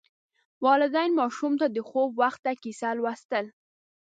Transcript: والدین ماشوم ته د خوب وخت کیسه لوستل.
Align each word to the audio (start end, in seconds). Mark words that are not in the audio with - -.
والدین 0.65 1.11
ماشوم 1.19 1.53
ته 1.61 1.67
د 1.75 1.77
خوب 1.89 2.09
وخت 2.21 2.43
کیسه 2.63 2.89
لوستل. 2.97 3.45